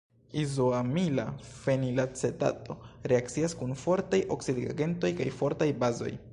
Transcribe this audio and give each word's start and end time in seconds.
Izoamila 0.43 1.25
fenilacetato 1.57 2.77
reakcias 3.13 3.57
kun 3.61 3.79
fortaj 3.85 4.23
oksidigagentoj 4.39 5.17
kaj 5.21 5.33
fortaj 5.43 5.73
bazoj. 5.85 6.15